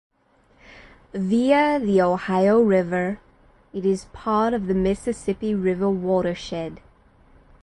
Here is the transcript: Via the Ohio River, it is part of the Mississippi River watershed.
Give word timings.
Via 1.13 1.79
the 1.79 2.01
Ohio 2.01 2.59
River, 2.59 3.19
it 3.71 3.85
is 3.85 4.05
part 4.13 4.51
of 4.51 4.65
the 4.65 4.73
Mississippi 4.73 5.53
River 5.53 5.91
watershed. 5.91 6.79